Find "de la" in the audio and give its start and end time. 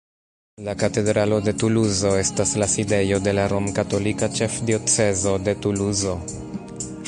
3.27-3.45